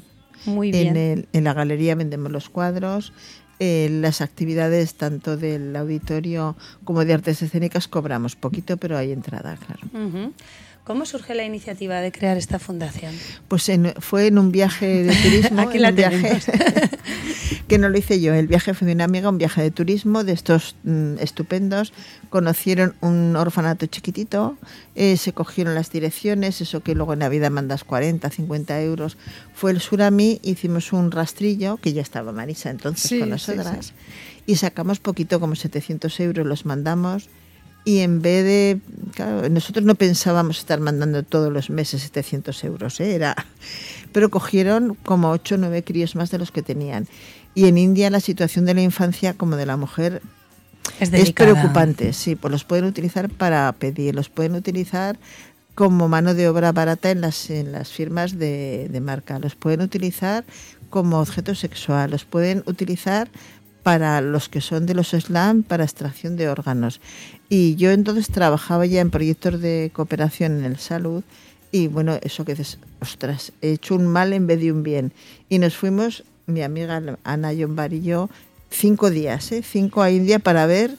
Muy 0.45 0.71
bien. 0.71 0.87
En, 0.87 0.97
el- 0.97 1.27
en 1.33 1.43
la 1.43 1.53
galería 1.53 1.93
vendemos 1.93 2.31
los 2.31 2.49
cuadros. 2.49 3.13
Eh, 3.63 3.89
las 3.91 4.21
actividades 4.21 4.95
tanto 4.95 5.37
del 5.37 5.75
auditorio 5.75 6.55
como 6.83 7.05
de 7.05 7.13
artes 7.13 7.43
escénicas 7.43 7.87
cobramos 7.87 8.35
poquito, 8.35 8.77
pero 8.77 8.97
hay 8.97 9.11
entrada, 9.11 9.55
claro. 9.55 9.87
¿Cómo 10.91 11.05
surge 11.05 11.35
la 11.35 11.45
iniciativa 11.45 12.01
de 12.01 12.11
crear 12.11 12.35
esta 12.35 12.59
fundación? 12.59 13.15
Pues 13.47 13.69
en- 13.69 13.93
fue 13.99 14.27
en 14.27 14.37
un 14.37 14.51
viaje 14.51 15.03
de 15.03 15.15
turismo. 15.15 15.61
Aquí 15.69 15.79
la 15.79 15.91
viaje 15.91 16.37
que 17.69 17.77
no 17.77 17.87
lo 17.87 17.97
hice 17.97 18.19
yo. 18.19 18.33
El 18.33 18.47
viaje 18.47 18.73
fue 18.73 18.87
de 18.87 18.93
una 18.95 19.05
amiga, 19.05 19.29
un 19.29 19.37
viaje 19.37 19.61
de 19.61 19.71
turismo 19.71 20.25
de 20.25 20.33
estos 20.33 20.75
mm, 20.83 21.13
estupendos. 21.19 21.93
Conocieron 22.29 22.93
un 22.99 23.37
orfanato 23.37 23.85
chiquitito, 23.85 24.57
eh, 24.95 25.15
se 25.15 25.31
cogieron 25.31 25.75
las 25.75 25.91
direcciones, 25.91 26.59
eso 26.59 26.81
que 26.81 26.93
luego 26.93 27.13
en 27.13 27.19
Navidad 27.19 27.51
mandas 27.51 27.85
40, 27.85 28.29
50 28.29 28.81
euros. 28.81 29.15
Fue 29.55 29.71
el 29.71 29.79
Surami, 29.79 30.41
hicimos 30.43 30.91
un 30.91 31.09
rastrillo, 31.09 31.77
que 31.77 31.93
ya 31.93 32.01
estaba 32.01 32.33
Marisa 32.33 32.69
entonces 32.69 33.07
Sí, 33.07 33.19
con 33.19 33.27
sí, 33.27 33.31
nosotras, 33.31 33.93
y 34.45 34.57
sacamos 34.57 34.99
poquito, 34.99 35.39
como 35.39 35.55
700 35.55 36.19
euros, 36.19 36.45
los 36.45 36.65
mandamos. 36.65 37.29
Y 37.83 37.99
en 37.99 38.21
vez 38.21 38.43
de, 38.43 38.79
claro, 39.15 39.49
nosotros 39.49 39.85
no 39.85 39.95
pensábamos 39.95 40.59
estar 40.59 40.79
mandando 40.79 41.23
todos 41.23 41.51
los 41.51 41.69
meses 41.69 42.01
700 42.03 42.63
euros, 42.63 42.99
¿eh? 42.99 43.15
era, 43.15 43.35
pero 44.11 44.29
cogieron 44.29 44.95
como 45.03 45.31
8 45.31 45.55
o 45.55 45.57
9 45.57 45.83
críos 45.83 46.15
más 46.15 46.29
de 46.29 46.37
los 46.37 46.51
que 46.51 46.61
tenían. 46.61 47.07
Y 47.55 47.65
en 47.65 47.77
India 47.77 48.09
la 48.09 48.19
situación 48.19 48.65
de 48.65 48.75
la 48.75 48.81
infancia 48.81 49.33
como 49.33 49.55
de 49.55 49.65
la 49.65 49.77
mujer 49.77 50.21
Es, 50.99 51.11
es 51.11 51.31
preocupante, 51.33 52.13
sí, 52.13 52.35
pues 52.35 52.51
los 52.51 52.63
pueden 52.63 52.85
utilizar 52.85 53.29
para 53.29 53.71
pedir, 53.73 54.13
los 54.13 54.29
pueden 54.29 54.55
utilizar 54.55 55.17
como 55.73 56.07
mano 56.07 56.33
de 56.33 56.47
obra 56.47 56.71
barata 56.71 57.09
en 57.09 57.21
las, 57.21 57.49
en 57.49 57.71
las 57.71 57.89
firmas 57.89 58.37
de, 58.37 58.87
de 58.91 59.01
marca, 59.01 59.39
los 59.39 59.55
pueden 59.55 59.81
utilizar 59.81 60.43
como 60.89 61.19
objeto 61.19 61.55
sexual, 61.55 62.11
los 62.11 62.25
pueden 62.25 62.61
utilizar 62.67 63.29
para 63.83 64.21
los 64.21 64.49
que 64.49 64.61
son 64.61 64.85
de 64.85 64.93
los 64.93 65.09
slam 65.09 65.63
para 65.63 65.83
extracción 65.83 66.35
de 66.37 66.49
órganos. 66.49 67.01
Y 67.49 67.75
yo 67.75 67.91
entonces 67.91 68.27
trabajaba 68.27 68.85
ya 68.85 69.01
en 69.01 69.09
proyectos 69.09 69.59
de 69.59 69.91
cooperación 69.93 70.59
en 70.59 70.65
el 70.65 70.77
salud 70.77 71.23
y 71.71 71.87
bueno, 71.87 72.19
eso 72.21 72.43
que 72.43 72.53
dices, 72.53 72.79
ostras, 72.99 73.53
he 73.61 73.71
hecho 73.71 73.95
un 73.95 74.07
mal 74.07 74.33
en 74.33 74.45
vez 74.45 74.59
de 74.59 74.71
un 74.71 74.83
bien. 74.83 75.13
Y 75.47 75.59
nos 75.59 75.75
fuimos, 75.75 76.23
mi 76.45 76.61
amiga 76.61 77.01
Ana 77.23 77.53
Yombar 77.53 77.93
y 77.93 78.01
yo, 78.01 78.29
cinco 78.69 79.09
días, 79.09 79.51
¿eh? 79.51 79.63
cinco 79.63 80.01
a 80.01 80.11
India 80.11 80.39
para 80.39 80.65
ver 80.65 80.97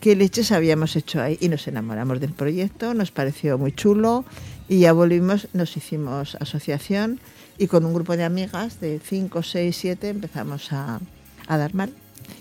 qué 0.00 0.14
leches 0.14 0.52
habíamos 0.52 0.94
hecho 0.94 1.20
ahí. 1.20 1.36
Y 1.40 1.48
nos 1.48 1.66
enamoramos 1.66 2.20
del 2.20 2.32
proyecto, 2.32 2.94
nos 2.94 3.10
pareció 3.10 3.58
muy 3.58 3.72
chulo 3.72 4.24
y 4.68 4.80
ya 4.80 4.92
volvimos, 4.92 5.48
nos 5.52 5.76
hicimos 5.76 6.36
asociación 6.36 7.18
y 7.58 7.66
con 7.66 7.84
un 7.84 7.92
grupo 7.92 8.16
de 8.16 8.24
amigas 8.24 8.80
de 8.80 9.00
cinco, 9.00 9.42
seis, 9.42 9.76
siete 9.76 10.10
empezamos 10.10 10.72
a, 10.72 11.00
a 11.48 11.58
dar 11.58 11.74
mal. 11.74 11.92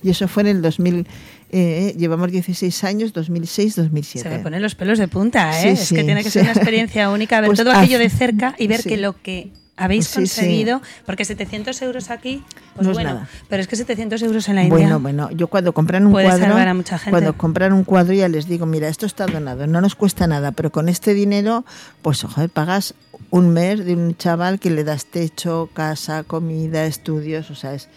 Y 0.02 0.10
eso 0.10 0.28
fue 0.28 0.44
en 0.44 0.48
el 0.48 0.62
2000, 0.62 1.08
eh, 1.52 1.96
llevamos 1.98 2.32
16 2.32 2.84
años, 2.84 3.13
2006, 3.13 3.75
2007. 3.75 4.30
Se 4.30 4.36
me 4.38 4.44
ponen 4.44 4.62
los 4.62 4.75
pelos 4.75 5.00
de 5.00 5.08
punta, 5.08 5.60
¿eh? 5.62 5.75
Sí, 5.75 5.82
es 5.82 5.90
que 5.90 6.04
tiene 6.04 6.24
que 6.24 6.30
sí. 6.30 6.40
ser 6.40 6.44
una 6.44 6.54
experiencia 6.54 7.10
única 7.12 7.42
ver 7.42 7.50
Pues 7.50 7.60
todo 7.60 7.72
aquello 7.72 8.00
de 8.00 8.10
cerca 8.10 8.56
y 8.58 8.68
ver 8.68 8.84
que 8.84 8.98
lo 8.98 9.22
que 9.22 9.52
habéis 9.75 10.10
conseguido, 10.10 10.82
porque 11.06 11.25
700 11.25 11.82
euros 11.82 12.10
aquí, 12.12 12.44
pues 12.75 12.86
No 12.86 12.92
es 12.92 12.98
bueno, 12.98 13.13
nada. 13.13 13.30
pero 13.50 13.62
es 13.62 13.68
que 13.68 13.75
700 13.75 14.22
euros 14.22 14.48
en 14.50 14.56
la 14.56 14.63
India. 14.63 14.78
Bueno, 14.78 15.00
bueno, 15.00 15.32
yo 15.32 15.48
cuando 15.48 15.74
compran 15.74 16.06
un 16.06 16.12
cuadro, 16.12 16.56
a 16.56 16.74
mucha 16.74 16.98
gente. 17.00 17.12
cuando 17.12 17.36
compran 17.36 17.74
un 17.74 17.84
cuadro 17.84 18.13
ya 18.13 18.28
les 18.30 18.48
digo, 18.48 18.66
mira, 18.66 18.88
esto 18.88 19.06
está 19.06 19.25
donado, 19.25 19.66
no 19.66 19.82
nos 19.82 19.96
cuesta 19.96 20.28
nada, 20.28 20.52
pero 20.52 20.72
con 20.72 20.90
este 20.90 21.13
dinero, 21.13 21.66
pues 22.02 22.22
joder, 22.24 22.50
pagas 22.50 22.94
un 23.32 23.50
mes 23.50 23.84
de 23.84 23.96
un 23.96 24.16
chaval 24.16 24.60
que 24.60 24.70
le 24.70 24.84
das 24.84 25.06
techo, 25.06 25.70
casa, 25.74 26.24
comida, 26.24 26.86
estudios, 26.86 27.50
o 27.50 27.56
sea, 27.56 27.74
es 27.74 27.90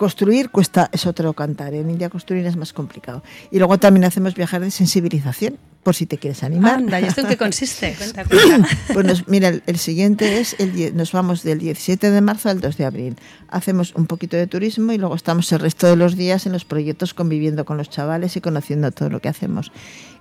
construir 0.00 0.48
cuesta 0.48 0.88
es 0.92 1.04
otro 1.04 1.34
cantar, 1.34 1.74
en 1.74 1.90
India 1.90 2.08
construir 2.08 2.46
es 2.46 2.56
más 2.56 2.72
complicado. 2.72 3.22
Y 3.50 3.58
luego 3.58 3.76
también 3.78 4.04
hacemos 4.04 4.34
viajar 4.34 4.62
de 4.62 4.70
sensibilización, 4.70 5.58
por 5.82 5.94
si 5.94 6.06
te 6.06 6.16
quieres 6.16 6.42
animar. 6.42 6.76
Anda, 6.76 7.00
¿y 7.00 7.04
esto 7.04 7.20
en 7.20 7.26
qué 7.26 7.36
consiste? 7.46 7.94
Cuenta, 7.98 8.24
cuenta. 8.24 8.68
Pues 8.94 9.04
nos- 9.06 9.28
mira, 9.28 9.48
el, 9.48 9.62
el 9.66 9.76
siguiente 9.78 10.40
es, 10.40 10.56
el, 10.58 10.96
nos 10.96 11.12
vamos 11.12 11.42
del 11.42 11.58
17 11.58 12.10
de 12.10 12.20
marzo 12.22 12.48
al 12.48 12.62
2 12.62 12.78
de 12.78 12.84
abril. 12.86 13.16
Hacemos 13.50 13.94
un 13.94 14.06
poquito 14.06 14.38
de 14.38 14.46
turismo 14.46 14.92
y 14.92 14.96
luego 14.98 15.14
estamos 15.14 15.52
el 15.52 15.58
resto 15.60 15.86
de 15.86 15.96
los 15.96 16.16
días 16.16 16.46
en 16.46 16.52
los 16.52 16.64
proyectos 16.64 17.12
conviviendo 17.12 17.66
con 17.66 17.76
los 17.76 17.90
chavales 17.90 18.34
y 18.36 18.40
conociendo 18.40 18.90
todo 18.92 19.10
lo 19.10 19.20
que 19.20 19.28
hacemos. 19.28 19.70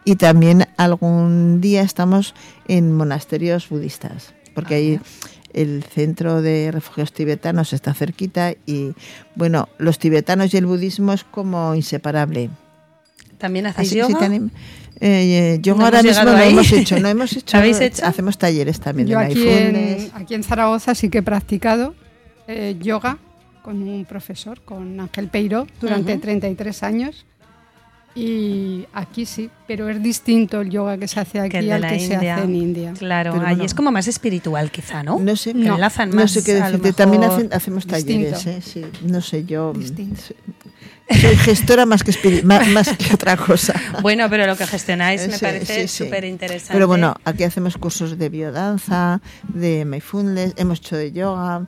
Y 0.04 0.18
también 0.18 0.68
algún 0.76 1.62
día 1.62 1.84
estamos 1.84 2.36
en 2.68 2.92
monasterios 2.94 3.70
budistas, 3.70 4.34
porque 4.54 4.76
ahí 4.76 5.00
el 5.54 5.84
centro 5.84 6.42
de 6.42 6.72
refugios 6.72 7.12
tibetanos 7.14 7.74
está 7.74 7.94
cerquita 7.94 8.54
y, 8.66 8.94
bueno, 9.36 9.70
los 9.78 10.00
tibetanos 10.00 10.54
y 10.54 10.58
el 10.58 10.66
budismo 10.66 11.14
es 11.14 11.24
como 11.24 11.76
inseparable. 11.76 12.50
¿También 13.38 13.66
hacéis 13.68 13.90
Así, 13.90 13.98
yoga? 14.00 14.26
eh, 14.26 14.50
eh, 15.02 15.62
No 15.66 15.86
ahora 15.86 16.00
hemos 16.02 16.16
mismo 16.18 16.24
no 16.26 16.38
ahí. 16.38 16.52
hemos 16.52 16.72
hecho, 16.74 17.00
no 17.02 17.08
hemos 17.08 17.34
hecho, 17.38 17.58
¿Habéis 17.58 17.80
hecho? 17.80 18.06
hacemos 18.06 18.38
talleres 18.38 18.80
también 18.80 19.08
Yo 19.08 19.18
de 19.18 19.26
aquí 19.26 19.48
en, 19.48 20.12
aquí 20.14 20.34
en 20.34 20.44
Zaragoza 20.44 20.94
sí 20.94 21.10
que 21.10 21.20
he 21.20 21.24
practicado 21.24 21.96
eh, 22.48 22.76
yoga 22.82 23.18
con 23.64 23.82
un 23.82 24.06
profesor, 24.06 24.62
con 24.62 25.00
Ángel 25.00 25.28
Peiro, 25.30 25.68
durante 25.80 26.14
Ujú. 26.14 26.22
33 26.22 26.84
años. 26.84 27.26
Y 28.22 28.86
aquí 28.94 29.26
sí, 29.26 29.50
pero 29.68 29.88
es 29.90 30.02
distinto 30.02 30.62
el 30.62 30.70
yoga 30.70 30.98
que 30.98 31.08
se 31.08 31.20
hace 31.20 31.40
aquí 31.40 31.50
Que 31.52 31.60
el 31.60 31.66
de 31.68 31.74
al 31.74 31.82
la 31.82 31.90
que 31.90 32.00
se 32.00 32.14
India. 32.14 32.36
hace 32.36 32.44
en 32.46 32.56
India. 32.56 32.94
Claro, 32.98 33.32
Pero 33.34 33.46
allí 33.46 33.56
bueno. 33.56 33.66
es 33.66 33.74
como 33.74 33.92
más 33.92 34.08
espiritual 34.08 34.72
quizá, 34.72 35.04
¿no? 35.04 35.20
No 35.20 35.36
sé, 35.36 35.54
No. 35.54 35.76
enlazan 35.76 36.10
no 36.10 36.16
más 36.18 36.32
sé 36.32 36.44
qué 36.44 36.56
decirte. 36.56 36.94
También 36.94 37.24
hacen- 37.24 37.50
hacemos 37.54 37.86
talleres, 37.88 38.34
distinto. 38.44 38.50
¿eh? 38.58 38.62
sí, 38.62 38.86
no 39.08 39.22
sé, 39.22 39.46
yo 39.46 39.74
Distinto. 39.74 40.22
Soy 41.10 41.36
gestora 41.38 41.86
más 41.86 42.04
que, 42.04 42.44
más, 42.44 42.68
más 42.68 42.90
que 42.98 43.14
otra 43.14 43.36
cosa. 43.38 43.74
Bueno, 44.02 44.30
pero 44.30 44.46
lo 44.46 44.56
que 44.56 44.68
gestionáis 44.68 45.28
me 45.28 45.34
Sí, 45.38 45.46
parece 45.46 45.82
sí, 45.82 45.88
sí. 45.88 46.04
súper 46.06 46.24
interesante. 46.26 46.74
Pero 46.74 46.88
bueno, 46.88 47.16
aquí 47.26 47.44
hacemos 47.44 47.78
cursos 47.78 48.18
de 48.18 48.30
biodanza, 48.30 49.22
de 49.48 49.86
mindfulness, 49.86 50.54
hemos 50.58 50.80
hecho 50.80 50.96
de 50.98 51.12
yoga, 51.12 51.66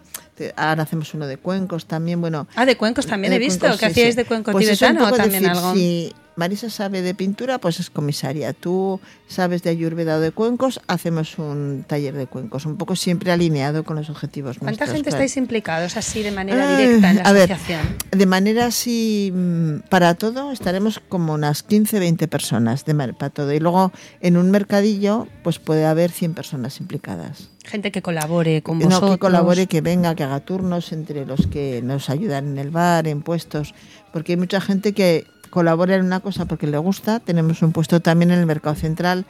ahora 0.55 0.83
hacemos 0.83 1.13
uno 1.13 1.27
de 1.27 1.37
cuencos 1.37 1.85
también, 1.85 2.21
bueno. 2.21 2.47
Ah, 2.55 2.65
de 2.65 2.75
cuencos 2.77 3.05
también 3.05 3.33
he 3.33 3.39
visto. 3.39 3.59
cuencos, 3.61 3.79
¿Qué 3.79 3.85
sí, 3.87 3.91
hacíais 3.91 4.15
de 4.15 4.25
cuenco 4.25 4.51
Pues 4.51 4.65
tibetano 4.65 5.07
o 5.07 5.11
también 5.11 5.43
decir, 5.43 5.49
algo? 5.57 5.73
Si 5.73 6.13
Marisa 6.35 6.69
sabe 6.69 7.01
de 7.01 7.13
pintura, 7.13 7.59
pues 7.59 7.79
es 7.79 7.89
comisaria. 7.89 8.53
Tú 8.53 8.99
sabes 9.27 9.61
de 9.63 9.69
ayurveda 9.69 10.15
o 10.15 10.19
de 10.19 10.31
cuencos, 10.31 10.79
hacemos 10.87 11.37
un 11.37 11.83
taller 11.87 12.15
de 12.15 12.25
cuencos, 12.25 12.65
un 12.65 12.77
poco 12.77 12.95
siempre 12.95 13.31
alineado 13.31 13.83
con 13.83 13.97
los 13.97 14.09
objetivos 14.09 14.57
¿Cuánta 14.57 14.85
nuestros, 14.85 14.89
gente 14.95 15.09
claro. 15.09 15.23
estáis 15.23 15.37
implicados 15.37 15.97
así 15.97 16.23
de 16.23 16.31
manera 16.31 16.77
directa 16.77 17.11
en 17.11 17.15
la 17.17 17.21
a 17.23 17.33
ver, 17.33 17.51
asociación? 17.51 17.97
De 18.11 18.25
manera 18.25 18.65
así, 18.67 19.00
mm, 19.33 19.89
para 19.89 20.15
todo, 20.15 20.51
estaremos 20.51 20.99
como 21.09 21.33
unas 21.33 21.63
15, 21.63 21.99
20 21.99 22.27
personas 22.27 22.85
de 22.85 22.95
para 23.13 23.29
todo. 23.29 23.53
Y 23.53 23.59
luego 23.59 23.91
en 24.21 24.37
un 24.37 24.51
mercadillo, 24.51 25.27
pues 25.43 25.59
puede 25.59 25.85
haber 25.85 26.11
100 26.11 26.33
personas 26.33 26.79
implicadas. 26.79 27.49
Gente 27.63 27.91
que 27.91 28.01
colabore 28.01 28.61
con 28.61 28.79
No, 28.79 28.85
vosotros. 28.85 29.11
que 29.11 29.17
colabore, 29.19 29.67
que 29.67 29.81
venga, 29.81 30.15
que 30.15 30.23
haga 30.23 30.39
turnos 30.39 30.91
entre 30.91 31.25
los 31.25 31.47
que 31.47 31.81
nos 31.83 32.09
ayudan 32.09 32.47
en 32.47 32.57
el 32.57 32.71
bar, 32.71 33.07
en 33.07 33.21
puestos. 33.21 33.73
Porque 34.11 34.33
hay 34.33 34.37
mucha 34.37 34.61
gente 34.61 34.93
que 34.93 35.25
colabora 35.49 35.95
en 35.95 36.05
una 36.05 36.19
cosa 36.19 36.45
porque 36.45 36.67
le 36.67 36.77
gusta. 36.77 37.19
Tenemos 37.19 37.61
un 37.61 37.71
puesto 37.71 37.99
también 38.01 38.31
en 38.31 38.39
el 38.39 38.45
mercado 38.45 38.75
central. 38.75 39.25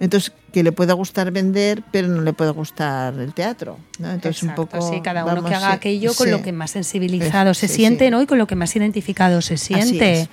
Entonces, 0.00 0.32
que 0.52 0.62
le 0.62 0.70
pueda 0.72 0.92
gustar 0.94 1.30
vender, 1.32 1.82
pero 1.90 2.06
no 2.08 2.22
le 2.22 2.32
puede 2.32 2.52
gustar 2.52 3.14
el 3.14 3.34
teatro. 3.34 3.78
¿no? 3.98 4.10
Entonces, 4.12 4.42
Exacto, 4.44 4.62
un 4.62 4.68
poco. 4.68 4.92
sí, 4.92 5.00
cada 5.02 5.24
uno 5.24 5.34
vamos, 5.34 5.50
que 5.50 5.56
haga 5.56 5.70
sí, 5.70 5.74
aquello 5.74 6.14
con 6.14 6.26
sí. 6.26 6.30
lo 6.30 6.42
que 6.42 6.52
más 6.52 6.70
sensibilizado 6.70 7.52
se 7.52 7.66
Sí, 7.68 7.74
siente, 7.74 8.04
sí. 8.06 8.10
¿no? 8.10 8.22
Y 8.22 8.26
con 8.26 8.38
lo 8.38 8.46
que 8.46 8.54
más 8.54 8.74
identificado 8.76 9.40
se 9.42 9.56
siente. 9.56 10.22
es. 10.22 10.28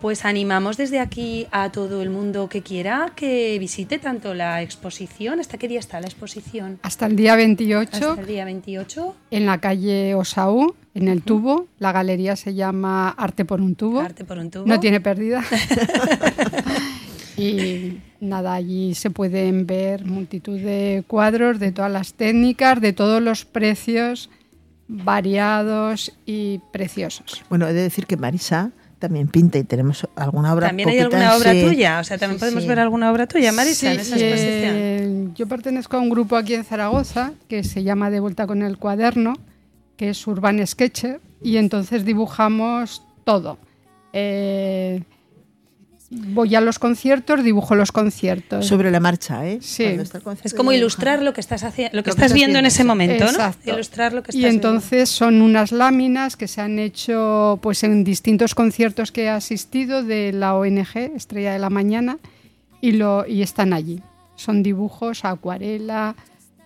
Pues 0.00 0.24
animamos 0.24 0.76
desde 0.78 0.98
aquí 1.00 1.46
a 1.50 1.70
todo 1.72 2.00
el 2.02 2.08
mundo 2.08 2.48
que 2.48 2.62
quiera 2.62 3.12
que 3.14 3.58
visite 3.58 3.98
tanto 3.98 4.32
la 4.32 4.62
exposición. 4.62 5.40
¿Hasta 5.40 5.58
qué 5.58 5.68
día 5.68 5.80
está 5.80 6.00
la 6.00 6.06
exposición? 6.06 6.78
Hasta 6.82 7.06
el 7.06 7.16
día 7.16 7.34
28, 7.36 7.90
Hasta 7.92 8.20
el 8.20 8.26
día 8.26 8.44
28. 8.46 9.16
en 9.30 9.44
la 9.46 9.58
calle 9.58 10.14
Osaú, 10.14 10.74
en 10.94 11.08
el 11.08 11.20
tubo. 11.22 11.66
La 11.78 11.92
galería 11.92 12.36
se 12.36 12.54
llama 12.54 13.10
Arte 13.10 13.44
por 13.44 13.60
un 13.60 13.74
tubo. 13.74 14.00
Arte 14.00 14.24
por 14.24 14.38
un 14.38 14.50
tubo. 14.50 14.64
No 14.66 14.80
tiene 14.80 15.00
pérdida. 15.02 15.44
y 17.36 17.98
nada, 18.20 18.54
allí 18.54 18.94
se 18.94 19.10
pueden 19.10 19.66
ver 19.66 20.04
multitud 20.04 20.58
de 20.58 21.04
cuadros 21.06 21.58
de 21.58 21.72
todas 21.72 21.90
las 21.90 22.14
técnicas, 22.14 22.80
de 22.80 22.92
todos 22.92 23.22
los 23.22 23.44
precios 23.44 24.30
variados 24.88 26.12
y 26.26 26.60
preciosos. 26.72 27.42
Bueno, 27.48 27.66
he 27.68 27.72
de 27.72 27.82
decir 27.82 28.06
que 28.06 28.16
Marisa 28.16 28.70
también 28.98 29.28
pinta 29.28 29.56
y 29.58 29.64
tenemos 29.64 30.06
alguna 30.14 30.52
obra. 30.52 30.66
También 30.68 30.88
hay 30.90 30.98
alguna 30.98 31.34
obra 31.36 31.52
sí. 31.52 31.62
tuya, 31.64 32.00
o 32.00 32.04
sea, 32.04 32.18
también 32.18 32.38
Sí, 32.38 32.40
podemos 32.40 32.62
sí. 32.64 32.68
ver 32.68 32.80
alguna 32.80 33.10
obra 33.10 33.26
tuya, 33.26 33.50
Marisa, 33.52 33.92
en 33.92 34.00
esa 34.00 34.16
Sí, 34.18 34.22
exposición. 34.24 34.74
eh, 34.76 35.28
yo 35.36 35.46
pertenezco 35.46 35.96
a 35.96 36.00
un 36.00 36.10
grupo 36.10 36.36
aquí 36.36 36.54
en 36.54 36.64
Zaragoza 36.64 37.32
que 37.48 37.64
se 37.64 37.82
llama 37.82 38.10
De 38.10 38.20
Vuelta 38.20 38.46
con 38.46 38.62
el 38.62 38.76
Cuaderno, 38.76 39.34
que 39.96 40.10
es 40.10 40.26
Urban 40.26 40.64
Sketcher, 40.66 41.20
y 41.42 41.56
entonces 41.56 42.04
dibujamos 42.04 43.02
todo. 43.24 43.56
Eh, 44.12 45.02
voy 46.10 46.54
a 46.56 46.60
los 46.60 46.78
conciertos, 46.78 47.42
dibujo 47.44 47.74
los 47.76 47.92
conciertos. 47.92 48.66
Sobre 48.66 48.90
la 48.90 48.98
marcha, 49.00 49.46
¿eh? 49.46 49.58
Sí. 49.62 49.84
Está 49.84 50.20
Es 50.42 50.54
como 50.54 50.72
ilustrar 50.72 51.22
lo 51.22 51.32
que 51.32 51.40
estás 51.40 51.62
haciendo, 51.62 51.96
lo 51.96 52.02
que 52.02 52.10
Lo 52.10 52.14
que 52.16 52.20
estás 52.22 52.24
estás 52.26 52.34
viendo 52.34 52.58
en 52.58 52.66
ese 52.66 52.84
momento, 52.84 53.24
¿no? 53.30 53.72
Ilustrar 53.72 54.12
lo 54.12 54.22
que 54.22 54.32
estás 54.32 54.34
Y 54.34 54.38
viendo. 54.40 54.68
entonces 54.68 55.08
son 55.08 55.40
unas 55.40 55.70
láminas 55.70 56.36
que 56.36 56.48
se 56.48 56.60
han 56.60 56.78
hecho 56.78 57.58
pues 57.62 57.84
en 57.84 58.02
distintos 58.02 58.54
conciertos 58.54 59.12
que 59.12 59.24
he 59.24 59.28
asistido 59.28 60.02
de 60.02 60.32
la 60.32 60.54
ONG 60.56 60.96
Estrella 61.14 61.52
de 61.52 61.60
la 61.60 61.70
Mañana 61.70 62.18
y, 62.80 62.92
lo, 62.92 63.24
y 63.26 63.42
están 63.42 63.72
allí. 63.72 64.02
Son 64.34 64.62
dibujos 64.62 65.24
a 65.24 65.30
acuarela, 65.30 66.16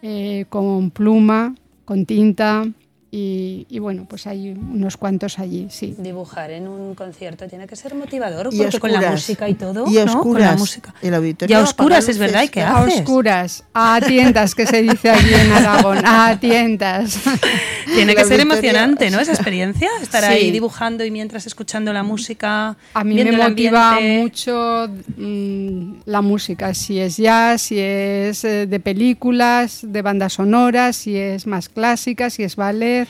eh, 0.00 0.46
con 0.48 0.90
pluma, 0.90 1.54
con 1.84 2.06
tinta 2.06 2.66
y, 3.16 3.66
y 3.70 3.78
bueno, 3.78 4.06
pues 4.08 4.26
hay 4.26 4.50
unos 4.50 4.96
cuantos 4.96 5.38
allí, 5.38 5.68
sí. 5.70 5.94
Dibujar 5.98 6.50
en 6.50 6.66
un 6.66 6.96
concierto 6.96 7.46
tiene 7.46 7.68
que 7.68 7.76
ser 7.76 7.94
motivador, 7.94 8.48
Y 8.52 8.58
porque 8.58 8.80
con 8.80 8.90
la 8.90 8.98
oscuras. 8.98 9.12
música 9.20 9.48
y 9.48 9.54
todo, 9.54 9.84
Y 9.88 9.98
a 9.98 10.04
¿no? 10.04 10.12
Con 10.12 10.20
oscuras. 10.20 10.50
la 10.50 10.56
música. 10.56 10.94
El 11.00 11.14
auditorio 11.14 11.56
Y 11.56 11.60
a 11.60 11.62
oscuras, 11.62 12.08
es 12.08 12.18
verdad, 12.18 12.42
¿y 12.42 12.48
qué 12.48 12.60
claro. 12.62 12.76
A 12.78 12.80
haces? 12.82 13.00
oscuras, 13.00 13.64
a 13.72 14.00
tientas, 14.04 14.54
que 14.56 14.66
se 14.66 14.82
dice 14.82 15.10
aquí 15.10 15.32
en 15.32 15.52
Aragón, 15.52 15.98
a 16.04 16.38
tientas. 16.40 17.20
Tiene 17.94 18.16
que 18.16 18.24
ser 18.24 18.40
emocionante, 18.40 19.10
¿no? 19.10 19.20
Esa 19.20 19.32
experiencia, 19.32 19.88
estar 20.02 20.24
Sí. 20.24 20.30
ahí 20.30 20.50
dibujando 20.50 21.04
y 21.04 21.10
mientras 21.12 21.46
escuchando 21.46 21.92
la 21.92 22.02
música, 22.02 22.76
A 22.94 23.04
mí 23.04 23.14
me 23.22 23.30
motiva 23.30 24.00
mucho 24.00 24.88
mm, 25.16 25.92
la 26.06 26.20
música, 26.22 26.74
si 26.74 26.98
es 26.98 27.16
jazz, 27.18 27.62
si 27.62 27.78
es 27.78 28.44
eh, 28.44 28.66
de 28.66 28.80
películas, 28.80 29.80
de 29.82 30.02
bandas 30.02 30.32
sonoras, 30.32 30.96
si 30.96 31.16
es 31.16 31.46
más 31.46 31.68
clásica, 31.68 32.30
si 32.30 32.42
es 32.42 32.56
ballet, 32.56 33.03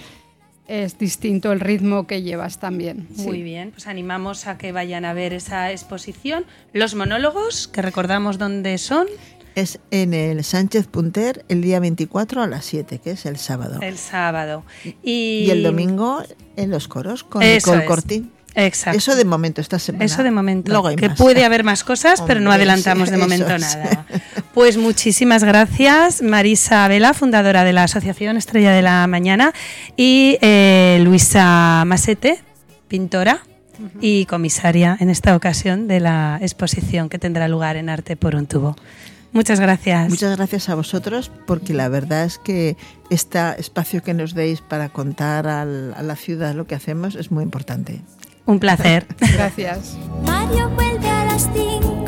es 0.66 0.98
distinto 0.98 1.52
el 1.52 1.60
ritmo 1.60 2.06
que 2.06 2.22
llevas 2.22 2.58
también. 2.58 3.06
Muy 3.16 3.36
sí. 3.38 3.42
bien, 3.42 3.70
pues 3.72 3.86
animamos 3.86 4.46
a 4.46 4.56
que 4.56 4.72
vayan 4.72 5.04
a 5.04 5.12
ver 5.12 5.32
esa 5.34 5.70
exposición. 5.70 6.46
Los 6.72 6.94
monólogos, 6.94 7.68
que 7.68 7.82
recordamos 7.82 8.38
dónde 8.38 8.78
son, 8.78 9.06
Es 9.54 9.78
en 9.90 10.14
el 10.14 10.42
Sánchez 10.42 10.86
Punter 10.88 11.44
el 11.48 11.60
día 11.62 11.78
24 11.80 12.42
a 12.42 12.46
las 12.46 12.64
7, 12.64 12.98
que 12.98 13.12
es 13.12 13.26
el 13.26 13.36
sábado. 13.36 13.78
el 13.82 13.98
sábado. 13.98 14.64
Y, 15.02 15.44
Y 15.46 15.50
el 15.50 15.62
domingo 15.62 16.22
en 16.56 16.70
los 16.70 16.88
coros 16.88 17.22
con 17.24 17.42
Eso 17.42 17.70
Nicole 17.70 17.82
es. 17.84 17.88
Cortín. 17.88 18.32
Exacto. 18.56 18.98
Eso 18.98 19.16
de 19.16 19.24
momento, 19.24 19.60
esta 19.60 19.78
semana. 19.78 20.04
Eso 20.04 20.22
de 20.22 20.30
momento. 20.30 20.70
Luego 20.72 20.88
hay 20.88 20.96
que 20.96 21.08
más. 21.08 21.18
puede 21.18 21.44
haber 21.44 21.64
más 21.64 21.84
cosas, 21.84 22.22
pero 22.22 22.40
no 22.40 22.52
adelantamos 22.52 23.08
sí, 23.08 23.14
de 23.14 23.20
momento 23.20 23.52
es. 23.54 23.60
nada. 23.76 24.06
Pues 24.54 24.76
muchísimas 24.76 25.42
gracias, 25.42 26.22
Marisa 26.22 26.86
Vela, 26.86 27.12
fundadora 27.12 27.64
de 27.64 27.72
la 27.72 27.82
Asociación 27.84 28.36
Estrella 28.36 28.70
de 28.72 28.82
la 28.82 29.04
Mañana, 29.08 29.52
y 29.96 30.38
eh, 30.42 31.00
Luisa 31.02 31.82
Masete, 31.86 32.40
pintora 32.86 33.40
y 34.00 34.26
comisaria 34.26 34.96
en 35.00 35.10
esta 35.10 35.34
ocasión 35.34 35.88
de 35.88 35.98
la 35.98 36.38
exposición 36.40 37.08
que 37.08 37.18
tendrá 37.18 37.48
lugar 37.48 37.74
en 37.76 37.88
Arte 37.88 38.16
por 38.16 38.36
un 38.36 38.46
tubo. 38.46 38.76
Muchas 39.32 39.58
gracias. 39.58 40.08
Muchas 40.08 40.36
gracias 40.36 40.68
a 40.68 40.76
vosotros 40.76 41.32
porque 41.48 41.74
la 41.74 41.88
verdad 41.88 42.24
es 42.24 42.38
que 42.38 42.76
este 43.10 43.40
espacio 43.58 44.04
que 44.04 44.14
nos 44.14 44.32
deis 44.34 44.60
para 44.60 44.90
contar 44.90 45.48
al- 45.48 45.92
a 45.96 46.02
la 46.04 46.14
ciudad 46.14 46.54
lo 46.54 46.68
que 46.68 46.76
hacemos 46.76 47.16
es 47.16 47.32
muy 47.32 47.42
importante. 47.42 48.02
Un 48.46 48.60
placer. 48.60 49.06
Gracias. 49.32 49.96
Mario 50.24 50.68
vuelve 50.70 51.08
a 51.08 51.24
las 51.24 51.48
5 51.52 51.54
menos 51.54 51.94
10. 51.94 52.03